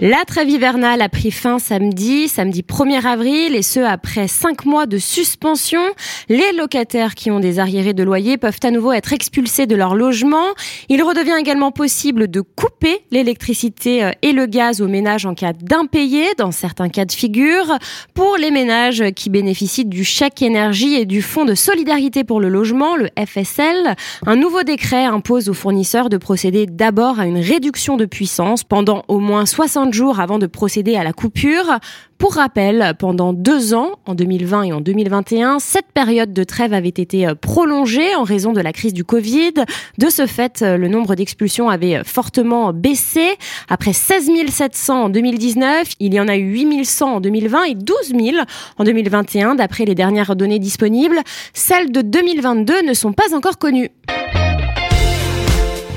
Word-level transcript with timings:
La 0.00 0.24
trêve 0.24 0.48
hivernale 0.48 1.02
a 1.02 1.08
pris 1.08 1.32
fin 1.32 1.58
samedi, 1.58 2.28
samedi 2.28 2.62
1er 2.62 3.04
avril, 3.04 3.56
et 3.56 3.62
ce 3.62 3.80
après 3.80 4.28
cinq 4.28 4.64
mois 4.64 4.86
de 4.86 4.96
suspension. 4.96 5.80
Les 6.28 6.52
locataires 6.56 7.16
qui 7.16 7.32
ont 7.32 7.40
des 7.40 7.58
arriérés 7.58 7.94
de 7.94 8.04
loyer 8.04 8.36
peuvent 8.36 8.60
à 8.62 8.70
nouveau 8.70 8.92
être 8.92 9.12
expulsés 9.12 9.66
de 9.66 9.74
leur 9.74 9.96
logement. 9.96 10.44
Il 10.88 11.02
redevient 11.02 11.34
également 11.36 11.72
possible 11.72 12.30
de 12.30 12.40
couper 12.42 13.00
l'électricité 13.10 14.04
euh, 14.04 14.12
et 14.22 14.30
le 14.30 14.46
gaz 14.46 14.80
aux 14.80 14.86
ménages 14.86 15.26
en 15.26 15.34
cas 15.34 15.52
d'impayé, 15.52 16.26
dans 16.38 16.52
certains 16.52 16.90
cas 16.90 17.04
de 17.04 17.10
figure. 17.10 17.76
Pour 18.14 18.36
les 18.36 18.52
ménages 18.52 19.02
qui 19.16 19.30
bénéficient 19.30 19.84
du 19.84 20.04
chèque 20.04 20.42
énergie 20.42 20.94
et 20.94 21.06
du 21.06 21.22
fonds 21.22 21.44
de 21.44 21.56
solidarité 21.56 22.22
pour 22.22 22.40
le 22.40 22.48
logement, 22.48 22.94
le 22.94 23.08
FSL, 23.18 23.96
un 24.26 24.36
nouveau 24.36 24.62
décret 24.62 25.06
impose 25.06 25.48
aux 25.48 25.54
fournisseurs 25.54 26.08
de 26.08 26.18
procéder 26.18 26.66
d'abord 26.66 27.18
à 27.18 27.26
une 27.26 27.38
réduction 27.38 27.96
de 27.96 28.04
puissance 28.04 28.62
pendant 28.62 29.02
au 29.08 29.18
moins 29.18 29.44
60 29.44 29.87
jours 29.92 30.20
avant 30.20 30.38
de 30.38 30.46
procéder 30.46 30.96
à 30.96 31.04
la 31.04 31.12
coupure. 31.12 31.78
Pour 32.18 32.34
rappel, 32.34 32.94
pendant 32.98 33.32
deux 33.32 33.74
ans, 33.74 33.92
en 34.04 34.14
2020 34.14 34.62
et 34.64 34.72
en 34.72 34.80
2021, 34.80 35.60
cette 35.60 35.92
période 35.94 36.32
de 36.32 36.42
trêve 36.42 36.72
avait 36.72 36.88
été 36.88 37.28
euh, 37.28 37.36
prolongée 37.36 38.16
en 38.16 38.24
raison 38.24 38.52
de 38.52 38.60
la 38.60 38.72
crise 38.72 38.92
du 38.92 39.04
Covid. 39.04 39.52
De 39.98 40.08
ce 40.08 40.26
fait, 40.26 40.62
euh, 40.62 40.76
le 40.76 40.88
nombre 40.88 41.14
d'expulsions 41.14 41.68
avait 41.68 41.98
euh, 41.98 42.02
fortement 42.04 42.72
baissé. 42.72 43.36
Après 43.68 43.92
16 43.92 44.30
700 44.48 45.04
en 45.04 45.08
2019, 45.10 45.92
il 46.00 46.12
y 46.12 46.18
en 46.18 46.26
a 46.26 46.36
eu 46.36 46.50
8 46.50 46.84
100 46.84 47.14
en 47.14 47.20
2020 47.20 47.64
et 47.64 47.74
12 47.74 47.96
000 48.08 48.36
en 48.78 48.84
2021 48.84 49.54
d'après 49.54 49.84
les 49.84 49.94
dernières 49.94 50.34
données 50.34 50.58
disponibles. 50.58 51.20
Celles 51.54 51.92
de 51.92 52.02
2022 52.02 52.82
ne 52.82 52.94
sont 52.94 53.12
pas 53.12 53.32
encore 53.32 53.58
connues. 53.58 53.90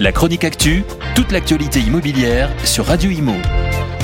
La 0.00 0.12
chronique 0.12 0.44
actu, 0.44 0.82
toute 1.14 1.32
l'actualité 1.32 1.80
immobilière 1.80 2.50
sur 2.64 2.86
Radio 2.86 3.10
Imo 3.10 3.34